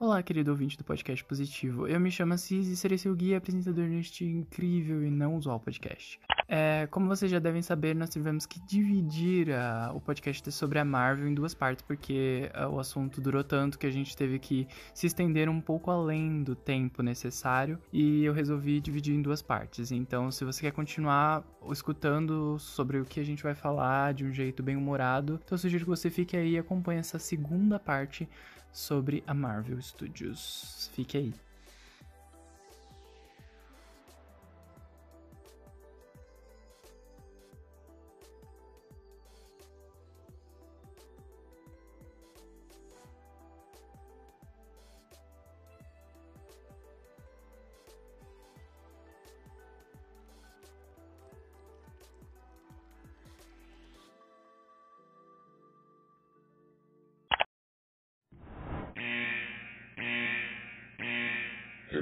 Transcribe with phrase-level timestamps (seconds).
[0.00, 1.88] Olá, querido ouvinte do podcast Positivo.
[1.88, 6.20] Eu me chamo Assis e serei seu guia apresentador neste incrível e não usual podcast.
[6.46, 10.84] É, como vocês já devem saber, nós tivemos que dividir uh, o podcast sobre a
[10.84, 14.68] Marvel em duas partes, porque uh, o assunto durou tanto que a gente teve que
[14.94, 19.90] se estender um pouco além do tempo necessário e eu resolvi dividir em duas partes.
[19.90, 21.42] Então, se você quer continuar
[21.72, 25.58] escutando sobre o que a gente vai falar de um jeito bem humorado, então eu
[25.58, 28.28] sugiro que você fique aí e acompanhe essa segunda parte
[28.72, 30.90] sobre a Marvel Studios.
[30.94, 31.47] Fique aí.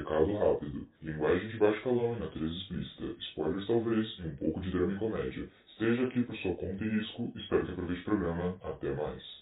[0.07, 0.85] Recado rápido.
[1.03, 3.13] Linguagem de baixo calão e natureza explícita.
[3.19, 5.47] Spoilers talvez e um pouco de drama e comédia.
[5.71, 7.31] Esteja aqui por sua conta e risco.
[7.35, 8.55] Espero que aproveite o programa.
[8.61, 9.36] Até mais.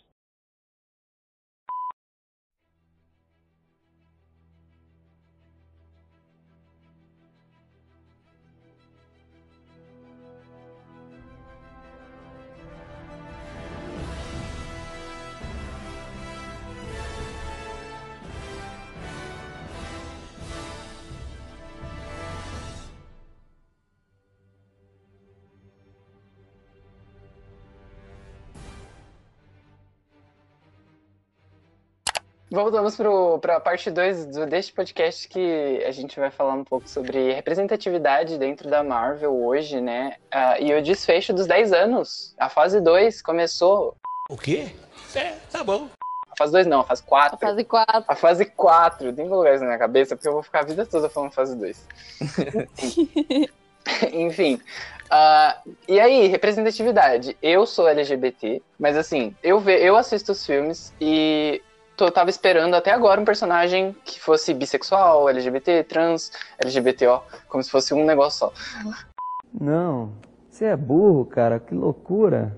[32.55, 32.95] Voltamos
[33.41, 38.37] para a parte 2 deste podcast que a gente vai falar um pouco sobre representatividade
[38.37, 40.15] dentro da Marvel hoje, né?
[40.33, 42.33] Uh, e o desfecho dos 10 anos.
[42.39, 43.93] A fase 2 começou.
[44.29, 44.73] O quê?
[45.13, 45.89] É, tá bom.
[46.31, 47.35] A fase 2 não, a fase 4.
[47.35, 48.05] A fase 4.
[48.07, 49.11] A fase 4.
[49.11, 51.33] Tem que colocar isso na minha cabeça porque eu vou ficar a vida toda falando
[51.33, 51.87] fase 2.
[54.13, 54.61] Enfim.
[55.05, 57.35] Uh, e aí, representatividade.
[57.43, 61.61] Eu sou LGBT, mas assim, eu, ve eu assisto os filmes e
[62.03, 67.69] eu tava esperando até agora um personagem que fosse bissexual, LGBT, trans, LGBTO, como se
[67.69, 68.53] fosse um negócio só.
[69.59, 70.11] Não,
[70.49, 72.57] você é burro, cara, que loucura.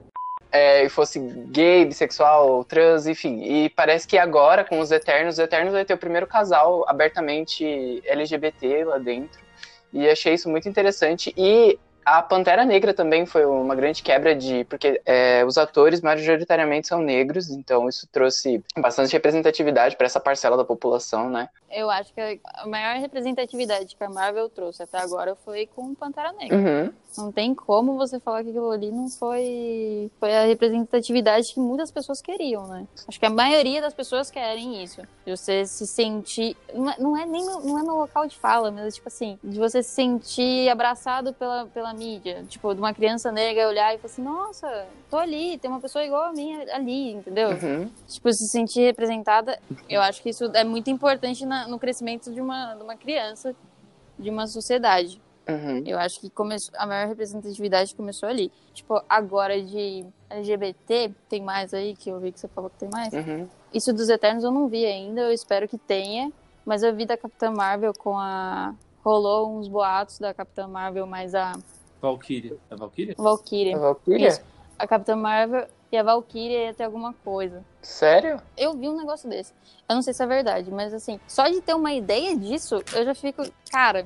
[0.52, 3.44] É, e fosse gay, bissexual, trans, enfim.
[3.44, 8.02] E parece que agora, com os Eternos, os Eternos vai ter o primeiro casal abertamente
[8.06, 9.40] LGBT lá dentro.
[9.92, 11.34] E achei isso muito interessante.
[11.38, 11.78] E
[12.08, 14.64] a Pantera Negra também foi uma grande quebra de.
[14.64, 20.56] Porque é, os atores majoritariamente são negros, então isso trouxe bastante representatividade para essa parcela
[20.56, 21.50] da população, né?
[21.70, 26.32] Eu acho que a maior representatividade que a Marvel trouxe até agora foi com Pantera
[26.32, 26.58] Negra.
[26.58, 26.94] Uhum.
[27.18, 31.92] Não tem como você falar que aquilo ali não foi, foi a representatividade que muitas
[31.92, 32.88] pessoas queriam, né?
[33.06, 35.02] Acho que a maioria das pessoas querem isso.
[35.26, 36.56] De você se sentir.
[36.74, 39.58] Não é, é nem no, não é no local de fala, mas tipo assim, de
[39.58, 42.44] você se sentir abraçado pela, pela mídia.
[42.48, 46.06] Tipo, de uma criança negra olhar e falar assim, nossa, tô ali, tem uma pessoa
[46.06, 47.50] igual a mim ali, entendeu?
[47.50, 47.90] Uhum.
[48.08, 49.60] Tipo, se sentir representada.
[49.90, 53.56] Eu acho que isso é muito importante na, no crescimento de uma, de uma criança,
[54.18, 55.22] de uma sociedade.
[55.48, 55.84] Uhum.
[55.86, 58.52] Eu acho que começou, a maior representatividade começou ali.
[58.74, 62.90] Tipo, agora de LGBT, tem mais aí, que eu vi que você falou que tem
[62.90, 63.14] mais.
[63.14, 63.48] Uhum.
[63.74, 66.32] Isso dos Eternos eu não vi ainda, eu espero que tenha.
[66.68, 68.76] Mas eu vi da Capitã Marvel com a.
[69.02, 71.54] Rolou uns boatos da Capitã Marvel, mas a.
[72.02, 72.58] Valkyria.
[72.70, 73.16] É Valkyria?
[73.18, 73.76] Valkyria.
[73.76, 74.28] A Valkyria?
[74.28, 74.42] Isso.
[74.78, 77.64] A Capitã Marvel e a Valkyria ia ter alguma coisa.
[77.82, 78.42] Sério?
[78.58, 79.54] Eu vi um negócio desse.
[79.88, 83.06] Eu não sei se é verdade, mas assim, só de ter uma ideia disso, eu
[83.06, 83.44] já fico.
[83.72, 84.06] Cara,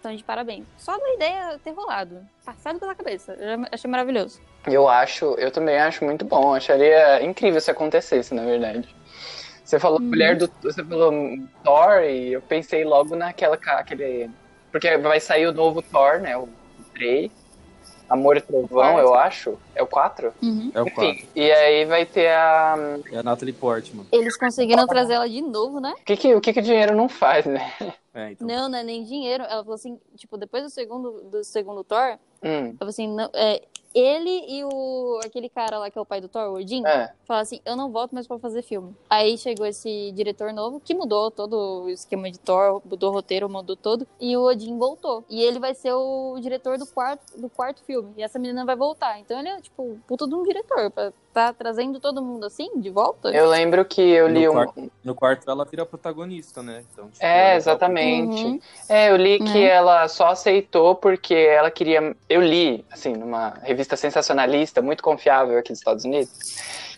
[0.00, 0.64] Então, de parabéns.
[0.78, 2.26] Só da ideia ter rolado.
[2.42, 3.34] Passado pela cabeça.
[3.34, 4.40] Eu já achei maravilhoso.
[4.66, 6.54] Eu acho, eu também acho muito bom.
[6.54, 8.88] Acharia incrível se acontecesse, na verdade.
[9.70, 10.06] Você falou Uhum.
[10.06, 10.50] mulher do.
[10.62, 11.12] Você falou
[11.62, 13.54] Thor e eu pensei logo naquela.
[13.54, 14.28] aquele.
[14.72, 16.36] Porque vai sair o novo Thor, né?
[16.36, 16.48] O
[16.92, 17.30] 3.
[18.08, 19.56] Amor e Trovão, eu acho.
[19.72, 20.34] É o 4?
[20.42, 20.72] Uhum.
[20.74, 21.28] É o Enfim, 4.
[21.36, 22.74] e aí vai ter a.
[23.12, 24.04] É a Natalie Portman.
[24.10, 25.94] Eles conseguiram trazer ela de novo, né?
[26.00, 27.72] O que, que, o que, que o dinheiro não faz, né?
[28.12, 28.44] É, então.
[28.48, 29.44] Não, não é nem dinheiro.
[29.44, 32.70] Ela falou assim, tipo, depois do segundo, do segundo Thor, Hum.
[32.70, 33.62] ela falou assim, não, é,
[33.94, 37.12] ele e o aquele cara lá que é o pai do Thor, o Odin, É.
[37.24, 38.94] falaram assim, eu não volto mais pra fazer filme.
[39.08, 43.48] Aí chegou esse diretor novo, que mudou todo o esquema de Thor, mudou o roteiro,
[43.48, 45.24] mudou todo, e o Odin voltou.
[45.28, 48.12] E ele vai ser o diretor do quarto, do quarto filme.
[48.16, 49.18] E essa menina vai voltar.
[49.20, 52.90] Então ele é, tipo, puta de um diretor pra tá trazendo todo mundo assim, de
[52.90, 53.30] volta?
[53.30, 54.54] Eu lembro que eu li no, um.
[54.54, 56.84] quarto, no quarto ela vira protagonista, né?
[56.92, 58.44] Então, tipo, É, exatamente.
[58.44, 58.60] Uhum.
[58.88, 59.64] É, eu li que Né?
[59.64, 62.14] ela só aceitou porque ela queria.
[62.28, 66.30] Eu li, assim, numa revista sensacionalista, muito confiável aqui dos Estados Unidos,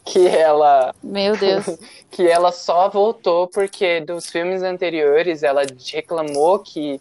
[0.04, 1.64] que ela, Meu Deus.
[2.10, 5.62] que ela só voltou porque dos filmes anteriores ela
[5.92, 7.00] reclamou que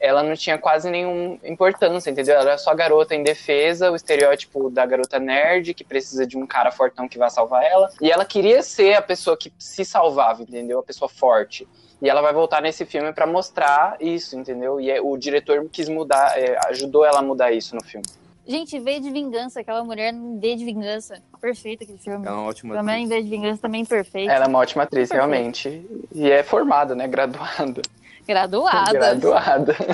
[0.00, 2.34] ela não tinha quase nenhuma importância, entendeu?
[2.34, 6.72] Ela era só garota indefesa, o estereótipo da garota nerd que precisa de um cara
[6.72, 7.90] fortão que vai salvar ela.
[8.00, 10.78] E ela queria ser a pessoa que se salvava, entendeu?
[10.78, 11.68] A pessoa forte.
[12.00, 14.80] E ela vai voltar nesse filme pra mostrar isso, entendeu?
[14.80, 18.06] E é- o diretor quis mudar, é, ajudou ela a mudar isso no filme.
[18.46, 21.22] Gente, V de Vingança, aquela mulher em V de Vingança.
[21.40, 22.26] Perfeita aquele filme.
[22.26, 23.18] Ela é uma ótima Também em atriz.
[23.18, 24.32] V de Vingança, também perfeita.
[24.32, 25.30] Ela é uma ótima atriz, Perfeito.
[25.30, 25.86] realmente.
[26.12, 27.06] E é formada, né?
[27.06, 27.82] Graduada.
[28.34, 28.92] Graduada.
[28.92, 29.76] Graduada.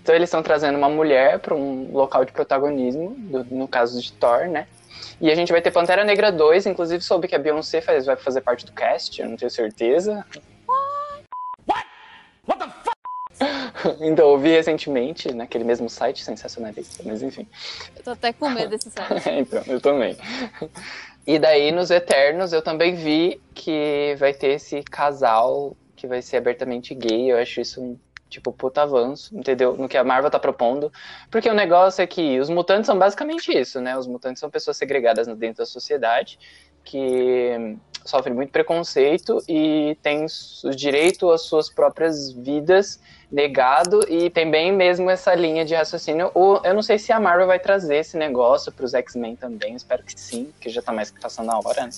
[0.00, 4.10] Então eles estão trazendo uma mulher para um local de protagonismo, do- no caso de
[4.12, 4.66] Thor, né?
[5.20, 8.16] E a gente vai ter Pantera Negra 2, inclusive soube que a Beyoncé faz- vai
[8.16, 10.24] fazer parte do cast, eu não tenho certeza.
[14.00, 17.46] Então, eu vi recentemente naquele mesmo site sensacionalista, mas enfim.
[17.96, 19.28] Eu tô até com medo desse site.
[19.30, 20.16] então, eu também.
[21.26, 26.36] E daí, nos Eternos, eu também vi que vai ter esse casal que vai ser
[26.36, 27.32] abertamente gay.
[27.32, 27.98] Eu acho isso um,
[28.30, 29.76] tipo, puta avanço, entendeu?
[29.76, 30.92] No que a Marvel tá propondo.
[31.30, 33.98] Porque o negócio é que os mutantes são basicamente isso, né?
[33.98, 36.38] Os mutantes são pessoas segregadas dentro da sociedade
[36.84, 40.24] que sofrem muito preconceito e têm
[40.64, 42.98] o direito às suas próprias vidas
[43.30, 46.30] negado e tem bem mesmo essa linha de raciocínio.
[46.32, 49.74] Ou eu não sei se a Marvel vai trazer esse negócio para os X-Men também,
[49.74, 51.84] espero que sim, que já tá mais que passando a hora.
[51.84, 51.90] né?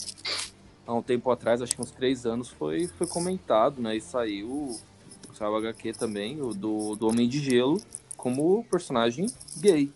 [0.90, 3.96] Há um tempo atrás, acho que uns três anos, foi, foi comentado, né?
[3.96, 4.76] E saiu,
[5.32, 7.80] saiu o HQ também, o do, do Homem de Gelo,
[8.16, 9.26] como personagem
[9.60, 9.88] gay.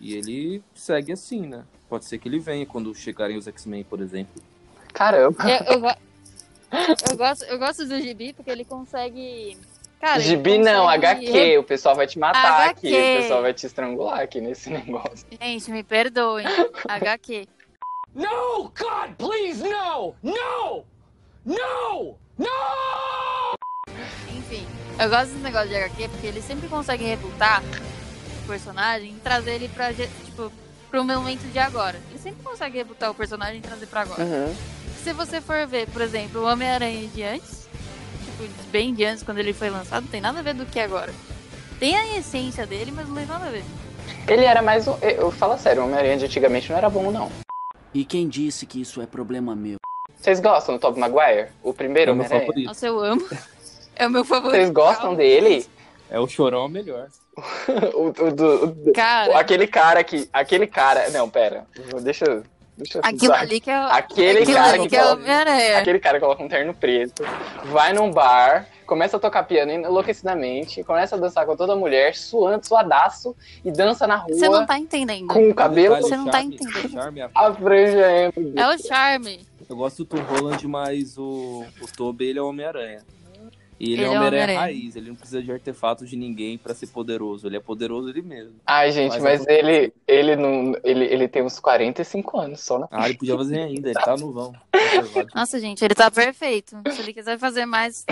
[0.00, 1.62] E ele segue assim, né?
[1.88, 4.42] Pode ser que ele venha quando chegarem os X-Men, por exemplo.
[4.92, 5.96] Caramba, Eu, eu, go-
[7.12, 9.56] eu gosto, eu gosto do Gibi porque ele consegue.
[10.00, 12.98] Cara, ele gibi não, consegue HQ, o pessoal vai te matar aqui, HQ.
[13.18, 15.24] o pessoal vai te estrangular aqui nesse negócio.
[15.40, 16.46] Gente, me perdoem.
[16.88, 17.46] HQ.
[18.18, 20.12] No, God, please, no!
[20.24, 20.84] No!
[21.46, 22.16] No!
[22.36, 23.54] No!
[24.36, 24.66] Enfim,
[24.98, 27.62] eu gosto desse negócio de HQ porque ele sempre consegue rebutar
[28.42, 30.50] o personagem e trazer ele pra, tipo,
[30.90, 31.96] pro momento de agora.
[32.10, 34.20] Ele sempre consegue rebutar o personagem e trazer pra agora.
[34.20, 34.52] Uhum.
[35.04, 37.68] Se você for ver, por exemplo, o Homem-Aranha de antes,
[38.24, 40.80] tipo, bem de antes, quando ele foi lançado, não tem nada a ver do que
[40.80, 41.14] agora.
[41.78, 43.62] Tem a essência dele, mas não tem nada a ver.
[44.26, 44.96] Ele era mais um.
[45.02, 47.30] Eu falo sério, o Homem-Aranha de antigamente não era bom, não.
[47.98, 49.74] E quem disse que isso é problema meu?
[50.16, 51.48] Vocês gostam do Tobey Maguire?
[51.64, 52.46] O primeiro É o meu Homem-Aranha?
[52.46, 52.66] favorito.
[52.68, 53.28] Nossa, eu amo.
[53.96, 54.52] É o meu favorito.
[54.60, 55.66] Vocês gostam dele?
[56.08, 57.08] É o Chorão melhor.
[57.94, 60.28] o, o, do- o- Cara, aquele cara que.
[60.32, 61.10] Aquele cara.
[61.10, 61.66] Não, pera.
[62.00, 62.44] Deixa, eu-
[62.76, 63.40] deixa eu aquilo usar.
[63.42, 65.78] ali que é, Aquele aquilo cara ali que que é o.
[65.80, 67.24] Aquele cara que coloca um terno preto,
[67.64, 72.66] vai num bar, começa a tocar piano enlouquecidamente, começa a dançar com toda mulher, suando,
[72.66, 75.28] suadaço, e dança na rua Você não tá entendendo.
[75.28, 76.90] com o cabelo, Você não tá Charme- entendendo.
[76.92, 78.32] Charme, a- a franja é...
[78.56, 79.40] É o charme.
[79.68, 83.02] Eu gosto do Tom Holland, mas o, o Tobey, ele é o Homem-Aranha.
[83.80, 84.58] E ele, Ele é é o o Homem-Aranha Homem-Aranha.
[84.60, 87.46] raiz, ele não precisa de artefatos de ninguém pra ser poderoso.
[87.46, 88.54] Ele é poderoso ele mesmo.
[88.66, 89.58] Ai, gente, Mas mas acontece.
[89.66, 90.74] ele, ele não.
[90.82, 92.86] Ele, ele tem uns 45 anos só, né?
[92.90, 94.52] Ah, ele podia fazer ainda, ele tá no vão.
[95.34, 96.76] Nossa, gente, ele tá perfeito.
[96.90, 98.04] Se ele quiser fazer mais,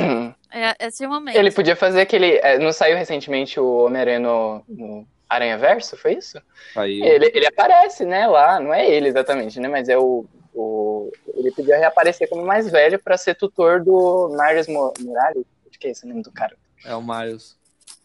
[0.52, 1.36] é, é seu momento.
[1.36, 2.36] Ele podia fazer aquele.
[2.38, 5.96] é, Não saiu recentemente o Homem-Aranha no, no Aranha Verso?
[5.96, 6.40] Foi isso?
[6.76, 8.60] Aí, Ele, ele aparece, né, lá.
[8.60, 9.68] Não é ele exatamente, né?
[9.68, 10.24] Mas é o.
[10.54, 15.44] o ele podia reaparecer como mais velho pra ser tutor do Miles Mo- Morales.
[15.76, 16.56] Acho que é esse o nome do cara.
[16.86, 17.54] é o Miles.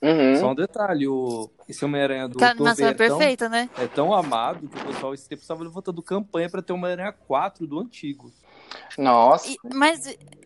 [0.01, 0.35] Uhum.
[0.35, 3.69] Só um detalhe, o, esse Homem-Aranha do a Tobey é é tão, perfeita, né?
[3.77, 7.13] é tão amado que o pessoal esse tempo estava levantando campanha pra ter o Homem-Aranha
[7.13, 8.29] 4 do antigo.
[8.97, 9.49] Nossa.
[9.49, 9.99] E- mas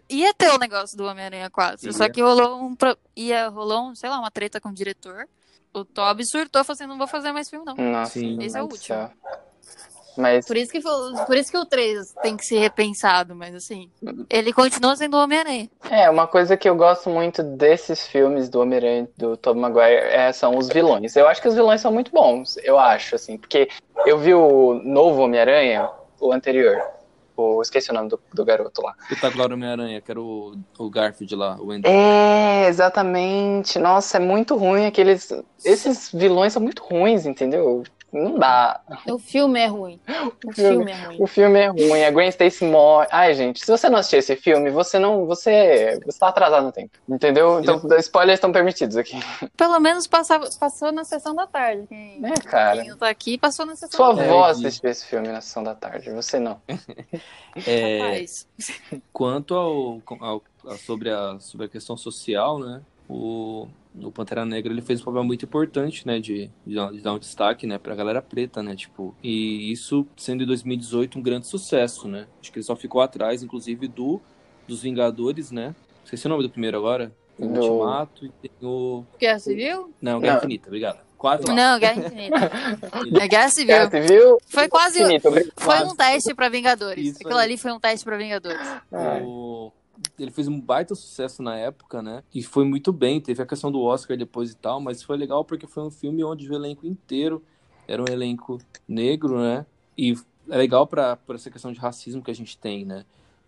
[0.07, 1.91] ia ter o negócio do Homem-Aranha 4.
[1.91, 2.09] Só Ia.
[2.11, 2.75] que rolou um.
[3.15, 5.27] Ia, rolou, um, sei lá, uma treta com o diretor.
[5.73, 7.75] O Toby surtou, falou assim: não vou fazer mais filme, não.
[7.75, 8.37] Nossa, Sim.
[8.41, 9.09] Esse é o do último.
[10.17, 13.53] Mas Por isso, que, foi- por isso que o 3 tem que ser repensado, mas
[13.55, 13.89] assim,
[14.29, 15.69] ele continua sendo o Homem-Aranha.
[15.89, 20.31] é uma coisa que eu gosto muito desses filmes do Homem-Aranha do Tobey Maguire é,
[20.31, 21.15] são os vilões.
[21.15, 23.67] Eu acho que os vilões são muito bons, eu acho, assim, porque
[24.05, 26.81] eu vi o novo Homem-Aranha, o anterior.
[27.37, 28.93] O, esqueci o nome do, do garoto lá.
[29.01, 31.91] Espetacular Homem-Aranha, que era o, o Garfield lá, o Andrew.
[31.93, 33.77] É, exatamente.
[33.77, 35.33] Nossa, é muito ruim aqueles.
[35.65, 37.83] Esses vilões são muito ruins, entendeu?
[38.17, 38.79] Não dá.
[39.07, 39.99] O filme é ruim.
[40.45, 41.17] O filme é ruim.
[41.19, 43.07] O filme é ruim, a Gwen Stacy morre.
[43.11, 45.25] Ai, gente, se você não assistiu esse filme, você não.
[45.25, 46.97] Você, você tá atrasado no tempo.
[47.09, 47.59] Entendeu?
[47.61, 49.19] Então, spoilers estão permitidos aqui.
[49.57, 51.85] Pelo menos passava, passou na sessão da tarde.
[51.87, 52.81] Quem, É, cara.
[52.81, 54.29] quem tá aqui passou na sessão Sua da tarde.
[54.31, 56.59] avó É, assistiu esse filme na sessão da tarde, você não.
[57.65, 58.47] É, Rapaz.
[59.13, 60.43] Quanto ao, ao-
[60.85, 62.81] sobre, a, sobre a questão social, né?
[63.09, 63.67] O,
[64.01, 66.19] o Pantera Negra ele fez um papel muito importante, né?
[66.19, 67.77] De, de, dar- um destaque, né?
[67.77, 68.75] Pra galera preta, né?
[68.75, 72.27] Tipo, e isso sendo em 2018 um grande sucesso, né?
[72.41, 74.21] Acho que ele só ficou atrás, inclusive, do
[74.67, 75.75] dos Vingadores, né?
[76.03, 77.13] Esqueci o nome do primeiro agora.
[77.37, 79.03] Tem o Ultimato e tem o.
[79.19, 79.93] Guerra Civil?
[80.01, 80.39] Não, Guerra Não.
[80.39, 80.99] Infinita, obrigado.
[81.17, 81.53] Quase lá.
[81.53, 82.51] Não, Guerra Infinita.
[83.21, 83.67] É Guerra Civil.
[83.67, 84.37] Guerra Civil?
[84.47, 85.01] Foi quase.
[85.03, 85.29] Infinito.
[85.57, 87.05] Foi um teste pra Vingadores.
[87.07, 87.45] Isso Aquilo aí.
[87.45, 88.59] ali foi um teste pra Vingadores.
[89.23, 89.71] O-
[90.19, 92.23] Ele fez um baita sucesso na época, né?
[92.33, 93.19] E foi muito bem.
[93.21, 96.23] Teve a questão do Oscar depois e tal, mas foi legal porque foi um filme
[96.23, 97.43] onde o elenco inteiro
[97.87, 99.65] era um elenco negro, né?
[99.97, 100.15] E
[100.49, 103.05] é legal por essa questão de racismo que a gente tem, né?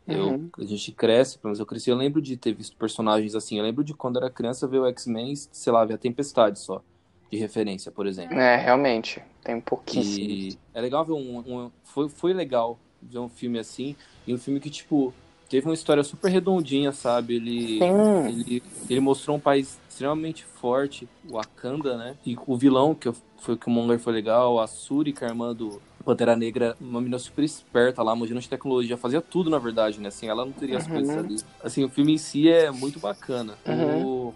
[0.07, 0.49] Eu, Uhum.
[0.57, 3.57] A gente cresce, pelo menos eu cresci, eu lembro de ter visto personagens assim.
[3.57, 6.81] Eu lembro de quando era criança ver o X-Men, sei lá, ver a Tempestade só,
[7.29, 8.37] de referência, por exemplo.
[8.37, 9.21] É, realmente.
[9.43, 10.25] Tem pouquíssimo.
[10.25, 14.37] E é legal ver um, um- foi, foi legal ver um filme assim, e um
[14.37, 15.13] filme que, tipo,
[15.49, 17.35] teve uma história super redondinha, sabe?
[17.35, 18.27] Ele, Sim.
[18.27, 22.17] ele, ele mostrou um país extremamente forte, o Wakanda, né?
[22.25, 25.27] E o vilão, que foi o que o Monger foi legal, a Suri, que é
[25.27, 29.49] a irmã do Pantera Negra, uma menina super esperta lá, manjando de tecnologia, fazia tudo,
[29.49, 30.07] na verdade, né?
[30.09, 30.93] Assim, ela não teria as Uhum.
[30.93, 31.35] coisas ali.
[31.61, 33.57] Assim, o filme em si é muito bacana.
[33.67, 34.03] Uhum.
[34.03, 34.33] O-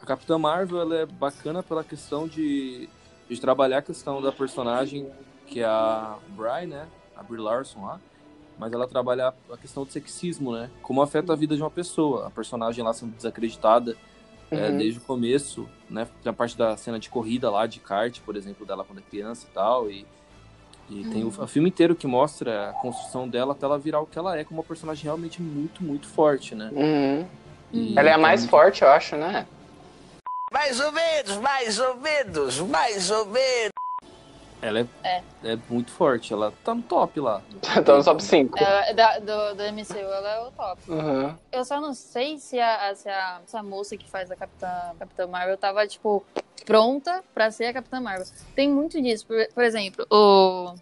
[0.00, 2.88] a Capitã Marvel, ela é bacana pela questão de,
[3.28, 5.06] de trabalhar a questão da personagem,
[5.46, 6.86] que é a Bry, né?
[7.16, 8.00] A Brie Larson lá.
[8.58, 10.70] Mas ela trabalha a questão do sexismo, né?
[10.82, 12.26] Como afeta a vida de uma pessoa.
[12.26, 13.96] A personagem lá sendo desacreditada
[14.50, 14.76] é, Uhum.
[14.76, 16.06] desde o começo, né?
[16.22, 19.02] Tem a parte da cena de corrida lá, de kart, por exemplo, dela quando é
[19.02, 19.90] criança e tal.
[19.90, 20.06] E,
[20.88, 24.06] e tem o, o filme inteiro que mostra a construção dela até ela virar o
[24.06, 26.70] que ela é, como uma personagem realmente muito, muito forte, né?
[26.72, 27.26] Uhum.
[27.72, 29.46] E- Ela é a mais então, forte, eu acho, né?
[30.52, 33.70] Mais ou menos, mais ou menos, mais ou menos.
[34.64, 35.22] Ela é, É.
[35.52, 37.42] é muito forte, ela tá no top lá.
[37.84, 38.58] Tá no top 5.
[38.58, 40.90] É, da, do, do MCU, ela é o top.
[40.90, 41.34] Uhum.
[41.52, 44.70] Eu só não sei se a, se a, se a moça que faz a Capitã,
[44.98, 46.24] Capitã Marvel tava, tipo,
[46.64, 48.26] pronta pra ser a Capitã Marvel.
[48.54, 49.26] Tem muito disso.
[49.26, 50.74] Por, por exemplo, o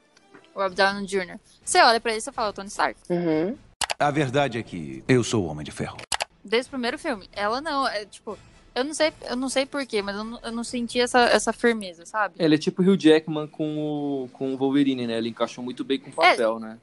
[0.55, 1.41] Rob Downey Jr.
[1.65, 3.01] Você olha pra ele e você fala, Tony Stark.
[3.11, 3.59] Uhum.
[3.99, 5.97] A verdade é que eu sou o Homem de Ferro.
[6.45, 7.29] Desde o primeiro filme.
[7.33, 8.39] Ela não, é tipo...
[8.75, 11.53] Eu não sei, eu não sei porquê, mas eu não, eu não senti essa, essa
[11.53, 12.35] firmeza, sabe?
[12.39, 15.19] Ele é tipo o Hugh Jackman com o, com o Wolverine, né?
[15.19, 16.79] Ele encaixou muito bem com o papel, né?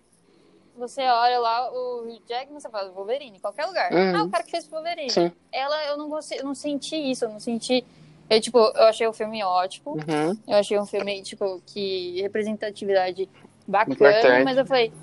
[0.78, 3.92] Você olha lá o Hugh Jackman, você fala Wolverine, em qualquer lugar.
[3.92, 4.18] Uhum.
[4.18, 5.10] Ah, o cara que fez o Wolverine.
[5.10, 5.32] Sim.
[5.52, 7.84] Ela, eu não gostei, eu não senti isso, eu não senti...
[8.30, 9.94] Eu, tipo, eu achei o filme ótimo.
[9.94, 10.38] Uhum.
[10.48, 13.28] Eu achei um filme, tipo, que representatividade
[13.68, 14.44] bacana, Importante.
[14.44, 14.94] mas eu falei,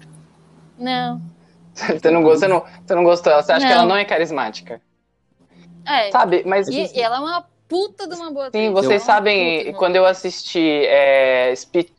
[0.79, 1.21] não.
[1.75, 3.43] Você não, gostou, você, não, você não gostou dela?
[3.43, 3.81] Você acha que Não.
[3.81, 4.81] ela não é carismática?
[5.87, 6.43] É, Sabe?
[6.45, 8.73] Mas e, e ela é uma puta de uma boa Sim, atriz.
[8.73, 11.53] vocês Ela é sabem, quando eu assisti é,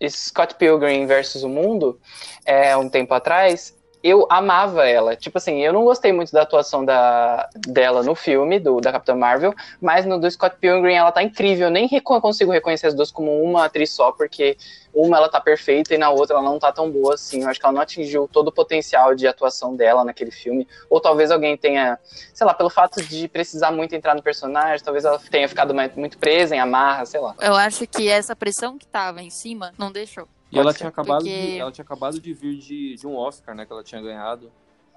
[0.10, 2.00] Scott Pilgrim versus o Mundo,
[2.46, 3.76] é, um tempo atrás,
[4.08, 5.16] eu amava ela.
[5.16, 9.16] Tipo assim, eu não gostei muito da atuação da, dela no filme, do, da Capitã
[9.16, 11.68] Marvel, mas no do Scott Pilgrim ela tá incrível.
[11.68, 14.58] Eu nem consigo reconhecer as duas como uma atriz só, porque
[14.94, 17.44] uma ela tá perfeita e na outra ela não tá tão boa assim.
[17.44, 20.68] Eu acho que ela não atingiu todo o potencial de atuação dela naquele filme.
[20.90, 22.00] Ou talvez alguém tenha,
[22.34, 26.18] sei lá, pelo fato de precisar muito entrar no personagem, talvez ela tenha ficado muito
[26.18, 27.36] presa em amarra, sei lá.
[27.42, 30.28] Eu acho que essa pressão que tava em cima não deixou.
[30.51, 33.16] E ela ser, tinha, acabado porque- de, ela tinha acabado de vir de, de um
[33.16, 33.66] Oscar, né?
[33.66, 34.51] Que ela tinha ganhado.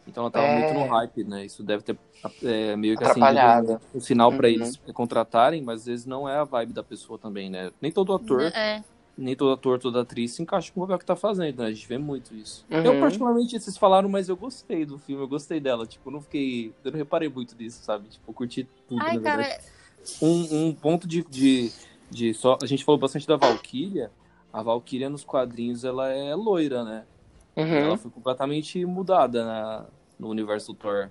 [0.06, 0.58] Então ela tava É.
[0.60, 1.44] muito no hype, né?
[1.44, 1.96] Isso deve ter
[2.42, 3.72] é, meio que Atrapalhado.
[3.74, 4.54] acendido um, sinal pra Uhum.
[4.54, 7.70] eles contratarem, mas às vezes não é a vibe da pessoa também, né?
[7.80, 8.82] Nem todo ator, É,
[9.16, 11.66] nem todo ator, toda atriz se encaixa com o papel que tá fazendo, né?
[11.66, 12.64] A gente vê muito isso.
[12.70, 12.78] Uhum.
[12.82, 15.86] Eu, particularmente, vocês falaram, mas eu gostei do filme, eu gostei dela.
[15.86, 16.72] Tipo, não fiquei.
[16.84, 18.08] Eu não reparei muito nisso, sabe?
[18.08, 19.48] Tipo, eu curti tudo, Ai, na verdade.
[19.48, 19.60] cara,
[20.22, 21.70] Um, um ponto de, de,
[22.10, 22.56] de só.
[22.62, 24.10] A gente falou bastante da Valkyria.
[24.52, 27.04] A Valkyria nos quadrinhos ela é loira, né?
[27.56, 27.64] Uhum.
[27.64, 29.86] Ela foi completamente mudada na,
[30.18, 31.10] no universo do Thor,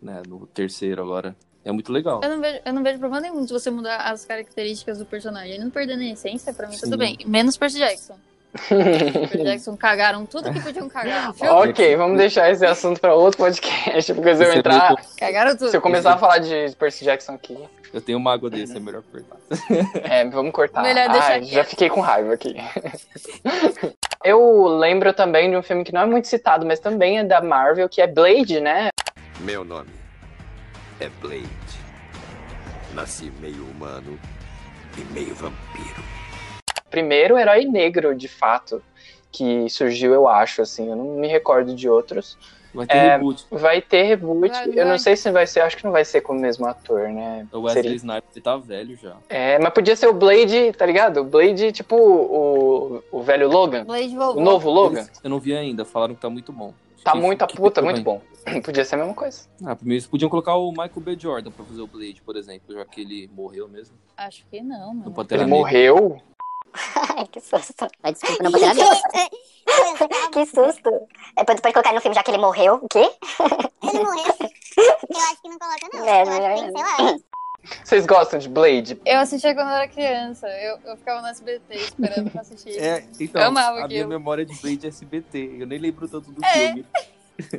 [0.00, 0.22] né?
[0.28, 1.36] No terceiro agora.
[1.64, 2.20] É muito legal.
[2.22, 5.54] eu não, vejo, eu não vejo problema nenhum de você mudar as características do personagem.
[5.54, 6.82] Ele não perdendo a essência, pra mim Sim.
[6.82, 7.18] tudo bem.
[7.26, 8.16] Menos Percy Jackson.
[8.68, 11.50] Percy Jackson cagaram tudo que podiam cagar no filme.
[11.70, 15.70] ok, vamos deixar esse assunto pra outro podcast, porque se eu é entrar, Cagaram tudo.
[15.70, 17.58] se eu começar a falar de Percy Jackson aqui,
[17.92, 19.36] Eu tenho uma água desse, é melhor cortar.
[20.04, 20.82] é, vamos cortar.
[20.82, 22.54] Melhor deixar Ai, já fiquei com raiva aqui.
[24.24, 27.40] eu lembro também de um filme que não é muito citado, mas também é da
[27.40, 28.88] Marvel, que é Blade, né?
[29.40, 29.90] Meu nome
[31.00, 31.46] é Blade.
[32.94, 34.18] Nasci meio humano
[34.96, 36.02] e meio vampiro.
[36.90, 38.82] Primeiro herói negro, de fato,
[39.32, 40.88] que surgiu, eu acho, assim.
[40.88, 42.38] Eu não me recordo de outros.
[42.74, 43.46] Vai ter É, reboot.
[43.50, 44.50] Vai ter reboot.
[44.50, 44.98] Vai, eu não vai.
[44.98, 47.46] sei se vai ser, acho que não vai ser com o mesmo ator, né?
[47.50, 49.16] O Wesley Seria- Snipes ele tá velho já.
[49.30, 51.18] É, mas podia ser o Blade, tá ligado?
[51.22, 53.84] O Blade, tipo o, o velho Logan.
[53.84, 54.98] Blade O novo Logan.
[55.00, 56.74] Eles- eu não vi ainda, falaram que tá muito bom.
[57.02, 58.20] Tá Que- muito a que puta, muito bom.
[58.64, 59.48] Podia ser a mesma coisa.
[59.64, 61.16] Ah, primeiro eles podiam colocar o Michael B.
[61.18, 63.96] Jordan pra fazer o Blade, por exemplo, já que ele morreu mesmo.
[64.16, 65.26] Acho que não, No mano.
[65.30, 66.20] Ele morreu?
[67.16, 67.86] Ai, que susto.
[68.02, 68.84] Ai, desculpa, não poderia ver.
[70.32, 70.90] que susto.
[71.36, 72.74] É, pode, pode colocar no filme já que ele morreu.
[72.82, 73.10] O quê?
[73.82, 74.34] Ele morreu.
[74.78, 76.06] Eu acho que não coloca, não.
[76.08, 77.18] É, eu acho que tem que, sei lá.
[77.84, 79.00] Vocês gostam de Blade?
[79.04, 80.46] Eu assistia quando eu era criança.
[80.48, 82.78] Eu, eu ficava no SBT esperando pra assistir.
[82.78, 84.08] É, então, Eu amava a minha aquilo.
[84.08, 85.56] memória de Blade é SBT.
[85.58, 86.48] Eu nem lembro tanto do É.
[86.52, 86.86] filme.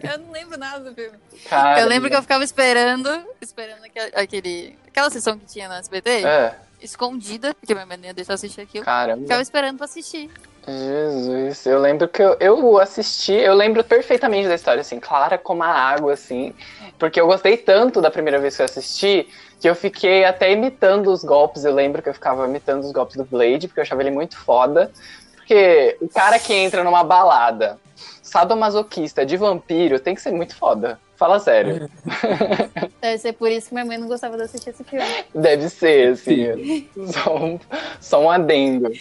[0.02, 1.18] Eu não lembro nada do filme.
[1.50, 3.10] Cara, eu lembro que eu ficava esperando,
[3.42, 8.06] esperando aquele, aquele- aquela sessão que tinha no SBT, É, escondida, porque minha mãe não
[8.06, 8.86] ia deixar eu assistir aquilo.
[8.86, 9.24] caramba.
[9.24, 10.30] Ficava esperando pra assistir.
[10.68, 15.64] Jesus, eu lembro que eu, eu assisti, eu lembro perfeitamente da história, assim, clara como
[15.64, 16.54] a água, assim,
[17.00, 19.30] porque eu gostei tanto da primeira vez que eu assisti,
[19.62, 23.16] que eu fiquei até imitando os golpes, eu lembro que eu ficava imitando os golpes
[23.16, 24.92] do Blade, porque eu achava ele muito foda,
[25.36, 27.80] porque o cara que entra numa balada,
[28.22, 31.90] sadomasoquista, de vampiro, tem que ser muito foda, fala sério,
[33.02, 35.06] Deve ser por isso que minha mãe não gostava de assistir esse filme.
[35.34, 37.60] deve ser, assim, só um,
[38.00, 38.92] só um adendo.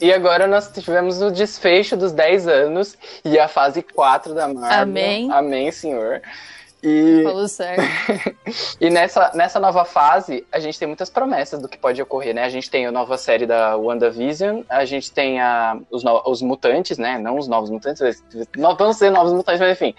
[0.00, 4.82] E agora nós tivemos o desfecho dos 10 anos e a fase 4 da Marvel.
[4.82, 5.28] Amém.
[5.32, 6.22] Amém, senhor.
[6.80, 7.82] E, Falou certo.
[8.80, 12.44] e nessa, nessa nova fase, a gente tem muitas promessas do que pode ocorrer, né?
[12.44, 16.40] A gente tem a nova série da WandaVision, a gente tem a, os, no- os
[16.40, 17.18] mutantes, né?
[17.18, 18.22] Não os novos mutantes, mas
[18.56, 19.92] não vão ser novos mutantes, mas enfim.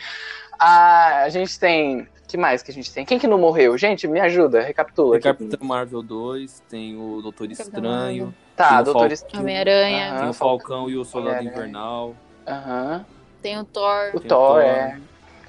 [0.60, 2.08] A, a gente tem.
[2.28, 3.06] que mais que a gente tem?
[3.06, 3.78] Quem que não morreu?
[3.78, 5.20] Gente, me ajuda, recapitula.
[5.20, 5.44] Tem aqui.
[5.46, 9.42] Capitã Marvel 2, tem o Doutor Estranho, Tá, tem o Doutor Estranho.
[9.44, 11.44] Homem-Aranha, tem o Falcão e o Soldado.
[11.46, 12.14] Invernal.
[12.48, 13.06] Aham.
[13.42, 14.10] tem o Thor.
[14.14, 14.62] O Tem Thor, Thor.
[14.62, 15.00] é.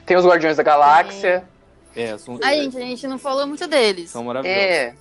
[0.07, 1.45] Tem os Guardiões da Galáxia.
[1.97, 4.11] É, são, Ai, gente, a gente não falou muito deles.
[4.11, 4.61] são maravilhosos.
[4.63, 4.95] É.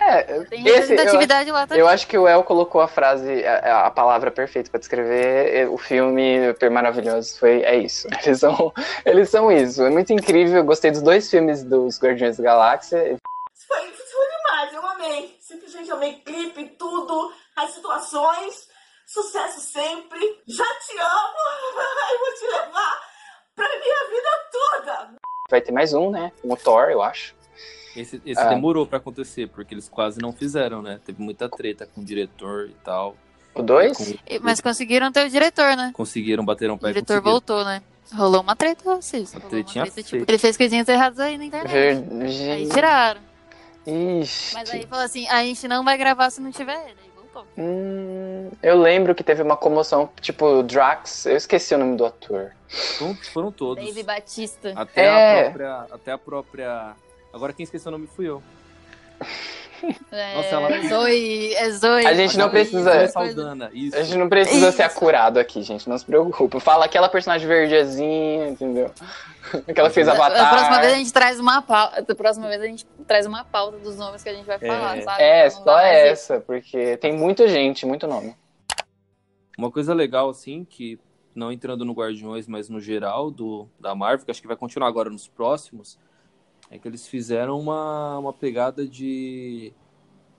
[0.00, 1.80] É, Tem esse, eu, representatividade lá também.
[1.80, 5.78] eu acho que o El colocou a frase, a, a palavra perfeita pra descrever o
[5.78, 7.38] filme Super Maravilhoso.
[7.38, 8.06] Foi, é isso.
[8.24, 8.72] Eles são,
[9.06, 9.82] eles são isso.
[9.82, 10.58] É muito incrível.
[10.58, 13.16] Eu gostei dos dois filmes dos Guardiões da Galáxia.
[13.68, 15.36] Foi, foi demais, eu amei.
[15.40, 18.68] Simplesmente amei clipe, tudo, as situações.
[19.06, 20.20] Sucesso sempre.
[20.46, 21.34] Já te amo.
[22.12, 23.00] Eu vou te levar
[23.54, 25.14] pra minha vida toda.
[25.50, 26.32] Vai ter mais um, né?
[26.42, 27.34] Um Thor, eu acho.
[27.96, 28.48] Esse, esse Ah.
[28.48, 31.00] demorou pra acontecer, porque eles quase não fizeram, né?
[31.04, 33.16] Teve muita treta com o diretor e tal.
[33.54, 33.96] O dois?
[33.96, 35.92] Com- Mas conseguiram ter o diretor, né?
[35.94, 37.82] conseguiram bater um O pé e diretor voltou, né?
[38.12, 39.32] Rolou uma treta, Cis.
[39.32, 40.04] Uma tretinha treta, feia.
[40.20, 42.04] tipo, ele fez coisinhas erradas aí na internet.
[42.50, 43.20] Aí tiraram.
[43.86, 44.54] Ixi.
[44.54, 46.96] Mas aí falou assim, a gente não vai gravar se não tiver ele.
[47.02, 47.46] Aí voltou.
[47.56, 51.26] Hum, eu lembro que teve uma comoção, tipo, Drax.
[51.26, 52.52] Eu esqueci o nome do ator.
[52.98, 53.84] Foram, foram todos.
[53.84, 54.72] Dave Batista.
[54.74, 55.38] Até É.
[55.40, 55.86] a própria.
[55.92, 56.92] Até a própria.
[57.34, 58.40] Agora quem esqueceu o nome fui eu.
[60.10, 62.06] É, Nossa, ela- Zoe, é Zoe.
[62.06, 63.96] A gente não Zoe, precisa- Zoe Zoe Saldana, isso.
[63.96, 64.76] A gente não precisa Isso.
[64.78, 65.86] ser acurado aqui, gente.
[65.88, 66.58] Não se preocupe.
[66.60, 68.90] Fala aquela personagem verdezinha, entendeu?
[69.68, 70.48] Aquela que fez Da Avatar.
[70.50, 72.00] próxima vez a gente traz uma pauta.
[72.02, 74.96] Da próxima vez a gente traz uma pauta dos nomes que a gente vai falar,
[74.96, 75.02] É.
[75.02, 75.22] sabe?
[75.22, 76.32] É, não só mais isso.
[76.32, 78.34] essa, porque tem muita gente, muito nome.
[79.58, 80.98] Uma coisa legal, assim, que
[81.34, 84.88] não entrando no Guardiões, mas no geral do, da Marvel, que acho que vai continuar
[84.88, 85.98] agora nos próximos,
[86.70, 89.72] é que eles fizeram uma, uma pegada de,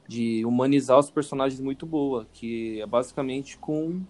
[0.08, 4.02] de humanizar os personagens muito boa, que é basicamente com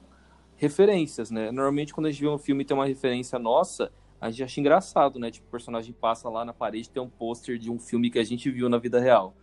[0.56, 1.52] referências, né?
[1.52, 4.60] Normalmente quando a gente vê um filme e tem uma referência nossa, a gente acha
[4.60, 5.30] engraçado, né?
[5.30, 8.24] Tipo, o personagem passa lá na parede tem um pôster de um filme que a
[8.24, 9.36] gente viu na vida real.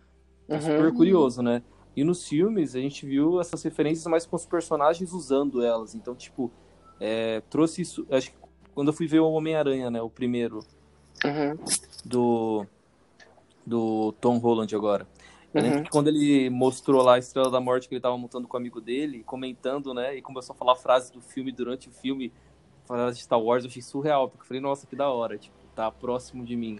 [0.49, 0.95] É super Uhum.
[0.95, 1.61] curioso, né?
[1.95, 5.93] E nos filmes a gente viu essas referências mais com os personagens usando elas.
[5.93, 6.51] Então, tipo,
[6.99, 8.05] é, trouxe isso.
[8.09, 8.37] Acho que
[8.73, 10.01] quando eu fui ver o Homem-Aranha, né?
[10.01, 10.59] O primeiro
[11.23, 11.55] Uhum.
[12.03, 12.65] Do,
[13.65, 15.07] do Tom Holland agora.
[15.53, 15.83] Eu lembro Uhum.
[15.83, 18.59] que quando ele mostrou lá a Estrela da Morte que ele tava montando com o
[18.59, 20.15] amigo dele, comentando, né?
[20.17, 22.31] E começou a falar frases do filme durante o filme,
[22.87, 24.27] frases de Star Wars, eu achei surreal.
[24.29, 25.37] Porque eu falei, nossa, que da hora.
[25.37, 26.79] Tipo, tá próximo de mim.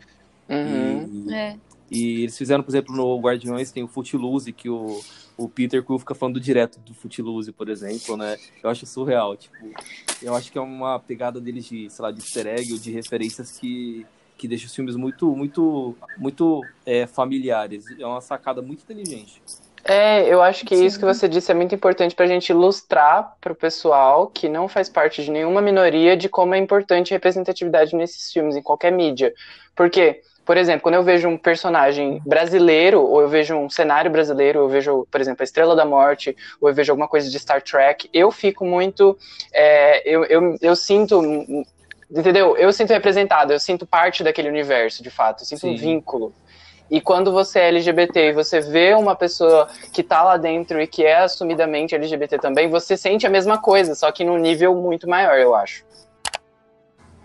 [0.50, 1.28] Uhum.
[1.30, 1.58] E- É.
[1.92, 5.00] e eles fizeram, por exemplo, no Guardiões tem o Footloose, que o,
[5.38, 8.38] o Peter Quill fica falando direto do Footloose, por exemplo, né?
[8.64, 9.56] Eu acho surreal, tipo,
[10.22, 12.92] eu acho que é uma pegada deles de, sei lá, de easter egg ou de
[12.92, 14.06] referências que,
[14.38, 17.94] que deixa os filmes muito, muito, muito é, familiares.
[17.98, 19.42] É uma sacada muito inteligente.
[19.86, 23.54] É, eu acho que isso que você disse é muito importante pra gente ilustrar pro
[23.54, 28.32] pessoal que não faz parte de nenhuma minoria de como é importante a representatividade nesses
[28.32, 29.34] filmes, em qualquer mídia.
[29.76, 34.60] Porque Por exemplo, quando eu vejo um personagem brasileiro, ou eu vejo um cenário brasileiro,
[34.60, 37.40] ou eu vejo, por exemplo, a Estrela da Morte, ou eu vejo alguma coisa de
[37.40, 39.18] Star Trek, eu fico muito.
[39.54, 41.22] é, eu, eu, eu sinto.
[42.16, 42.56] Entendeu?
[42.58, 45.96] Eu sinto representado, eu sinto parte daquele universo, de fato, eu sinto um Sim.
[45.96, 46.34] vínculo.
[46.92, 50.86] E quando você é LGBT e você vê uma pessoa que tá lá dentro e
[50.86, 55.10] que é assumidamente LGBT também, você sente a mesma coisa, só que num nível muito
[55.10, 55.84] maior, eu acho.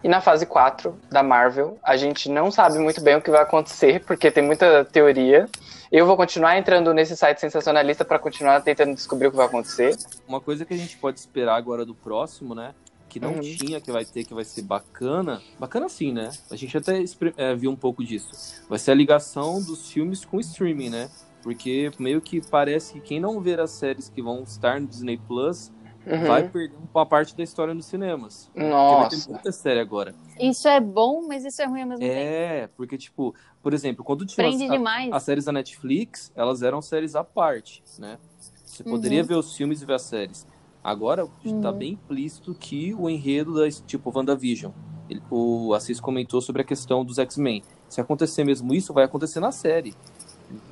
[0.03, 3.43] E na fase 4 da Marvel, a gente não sabe muito bem o que vai
[3.43, 5.47] acontecer, porque tem muita teoria.
[5.93, 9.97] Eu vou continuar entrando nesse site sensacionalista para continuar tentando descobrir o que vai acontecer.
[10.27, 12.75] Uma coisa que a gente pode esperar agora do próximo, né?
[13.09, 13.41] Que não Uhum.
[13.41, 15.43] tinha, que vai ter, que vai ser bacana.
[15.59, 16.31] Bacana sim, né?
[16.51, 17.03] A gente até
[17.37, 18.31] é, viu um pouco disso.
[18.69, 21.11] Vai ser a ligação dos filmes com o streaming, né?
[21.43, 25.17] Porque meio que parece que quem não ver as séries que vão estar no Disney
[25.17, 25.73] Plus
[26.07, 26.27] Uhum.
[26.27, 28.47] vai perder uma parte da história nos cinemas.
[28.53, 29.27] Porque vai Nossa.
[29.27, 30.15] ter muita série agora.
[30.41, 32.15] Isso é bom, mas isso é ruim ao mesmo tempo.
[32.19, 36.81] É, porque, tipo, por exemplo, quando tinha as, a- as séries da Netflix, elas eram
[36.81, 38.19] séries à parte, né?
[38.65, 39.27] Você poderia Uhum.
[39.27, 40.47] ver os filmes e ver as séries.
[40.89, 41.73] Agora tá Uhum.
[41.73, 44.73] bem implícito que o enredo da tipo WandaVision.
[45.09, 47.63] Ele- O Assis comentou sobre a questão dos X-Men.
[47.89, 49.95] Se acontecer mesmo isso, vai acontecer na série.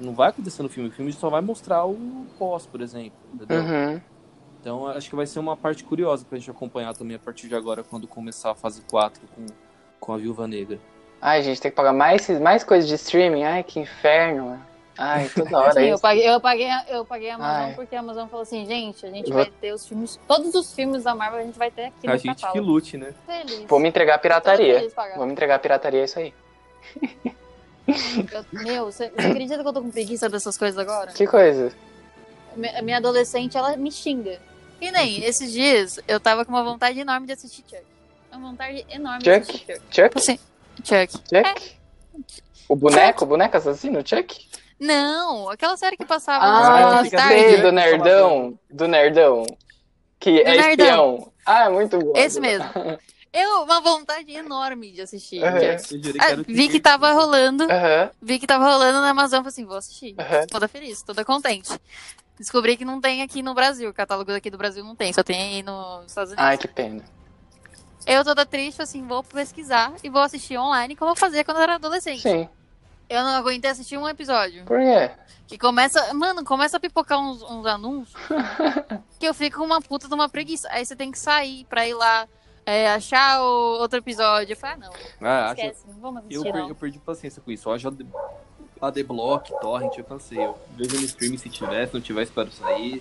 [0.00, 0.88] Não vai acontecer no filme.
[0.88, 1.96] O filme só vai mostrar o
[2.38, 3.12] pós, por exemplo.
[3.35, 3.61] Entendeu?
[3.62, 4.00] Uhum.
[4.61, 7.55] Então acho que vai ser uma parte curiosa pra gente acompanhar também a partir de
[7.55, 9.46] agora, quando começar a fase 4 com,
[10.00, 10.79] com a Viúva Negra.
[11.20, 13.44] Ai, gente, tem que pagar mais, mais coisa de streaming.
[13.44, 14.59] Ai, que inferno.
[14.98, 16.02] Ai, toda hora Sim, eu isso.
[16.02, 17.74] paguei, eu paguei, a- eu paguei a Amazon Ai.
[17.74, 20.72] porque a Amazon falou assim, gente, a gente Vou- vai ter os filmes, todos os
[20.74, 22.70] filmes da Marvel a gente vai ter aqui a no gente que catálogo.
[22.72, 23.12] lute, né?
[23.26, 23.64] Feliz.
[23.68, 24.88] Vou me entregar a pirataria.
[25.16, 26.32] Vou me entregar a pirataria, é isso aí.
[28.32, 31.12] Eu- meu, você, você acredita que eu tô com preguiça dessas coisas agora?
[31.12, 31.72] Que coisa.
[32.56, 34.40] Mi- A minha adolescente, ela me xinga.
[34.80, 37.82] E nem, esses dias, eu tava com uma vontade enorme de assistir Chuck.
[38.32, 39.72] Uma vontade enorme de assistir Chuck?
[39.90, 39.94] Chuck.
[39.94, 40.18] Chuck?
[40.18, 40.38] Assim,
[40.85, 41.12] Chuck.
[41.12, 41.76] Chuck?
[42.68, 43.24] O boneco?
[43.24, 44.00] O boneco assassino?
[44.06, 44.48] Chuck?
[44.78, 47.34] Não, aquela série que passava Ah, nos tarde.
[47.34, 48.58] sei, do Nerdão.
[48.70, 49.46] Do Nerdão.
[50.18, 50.70] Que Do é Nerdão.
[51.16, 51.32] espião.
[51.46, 52.12] Ah, é muito bom.
[52.14, 52.66] Esse mesmo.
[53.32, 55.40] Eu, uma vontade enorme de assistir.
[55.40, 57.64] Jurei que Ah, vi que tava rolando.
[57.64, 58.10] Aham.
[58.20, 60.14] Vi que tava rolando na Amazon, falei assim, vou assistir.
[60.18, 60.46] Aham.
[60.50, 61.70] Toda feliz, toda contente.
[62.38, 63.88] Descobri que não tem aqui no Brasil.
[63.90, 66.44] O catálogo daqui do Brasil não tem, só tem aí nos Estados Unidos.
[66.46, 67.02] Ai, que pena.
[68.06, 71.62] Eu toda triste, assim, vou pesquisar e vou assistir online como eu fazia quando eu
[71.64, 72.22] era adolescente.
[72.22, 72.48] Sim.
[73.08, 74.64] Eu não aguentei assistir um episódio.
[74.64, 75.10] Por quê?
[75.46, 76.12] Que começa.
[76.12, 78.20] Mano, começa a pipocar uns, uns anúncios
[79.18, 80.68] que eu fico com uma puta de uma preguiça.
[80.72, 82.26] Aí você tem que sair pra ir lá
[82.64, 84.52] é, achar o outro episódio.
[84.52, 85.26] Eu falei, ah, não.
[85.28, 86.68] Ah, acho- esquece, não vamos Eu, assistir, per- não.
[86.68, 87.70] eu perdi paciência com isso.
[87.70, 88.06] A The-
[88.80, 90.38] a The Block, Torrent, eu cansei.
[90.38, 93.00] Eu vejo no streaming se tiver, se não tiver, espero sair.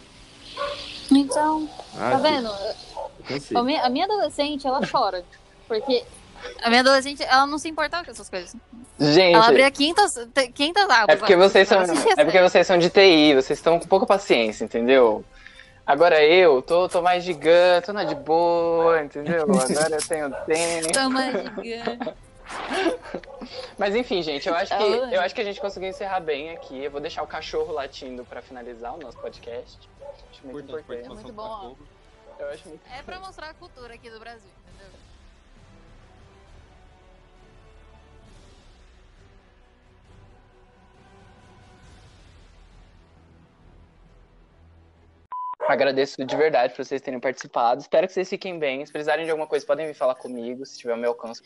[1.12, 2.48] Então, Ah, tá eu- vendo?
[2.48, 3.60] eu.
[3.60, 5.26] A minha, a minha adolescente, ela chora.
[5.68, 6.06] Porque
[6.62, 8.56] a minha adolescente, ela não se importava com essas coisas.
[9.00, 9.36] Gente.
[9.36, 10.16] Ela abria quintas,
[10.54, 11.10] quintas águas.
[11.10, 14.64] É porque vocês são, é porque vocês são de TI, vocês estão com pouca paciência,
[14.64, 15.24] entendeu?
[15.86, 19.44] Agora eu tô, tô mais gigante, tô na de boa, entendeu?
[19.44, 20.94] Agora eu tenho tempo.
[20.94, 21.22] Toma
[21.62, 22.14] gigante.
[23.78, 26.84] Mas enfim, gente, eu acho que eu acho que a gente conseguiu encerrar bem aqui.
[26.84, 29.78] Eu vou deixar o cachorro latindo pra finalizar o nosso podcast.
[30.32, 31.06] Acho muito importante.
[31.06, 31.96] É muito bom, ó.
[32.40, 34.50] Eu acho muito É pra mostrar a cultura aqui do Brasil,
[45.68, 47.82] Agradeço de verdade por vocês terem participado.
[47.82, 48.86] Espero que vocês fiquem bem.
[48.86, 51.42] Se precisarem de alguma coisa, podem vir falar comigo, se tiver ao meu alcance.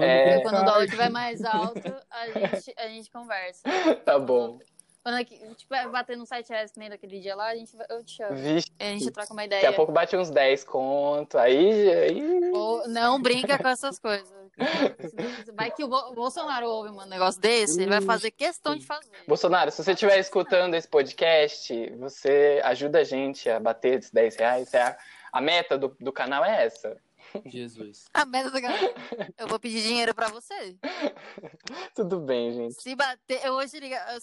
[0.00, 3.62] É, Quando o dólar estiver mais alto, a gente, a gente conversa.
[4.04, 4.58] Tá bom.
[5.04, 8.02] Quando aqui, tipo, bater no site reais que nem daquele dia lá, a gente, eu
[8.02, 8.34] te chamo.
[8.36, 8.70] Vixe.
[8.78, 9.60] A gente troca uma ideia.
[9.60, 11.36] Daqui a pouco bate uns 10 conto.
[11.36, 11.92] Aí.
[11.92, 12.50] aí...
[12.54, 14.32] Ou- não brinca com essas coisas.
[15.54, 18.86] Vai que o Bo- o Bolsonaro ouve um negócio desse, ele vai fazer questão de
[18.86, 19.10] fazer.
[19.28, 24.36] Bolsonaro, se você estiver escutando esse podcast, você ajuda a gente a bater esses 10
[24.36, 24.72] reais.
[24.72, 24.98] É a,
[25.32, 26.96] a meta do, do canal é essa.
[27.44, 28.04] Jesus.
[28.14, 28.94] A merda do cara.
[29.36, 30.76] Eu vou pedir dinheiro pra você.
[31.94, 32.80] Tudo bem, gente.
[32.80, 34.16] Se bater, eu vou te ligar.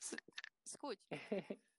[0.00, 0.98] すごい。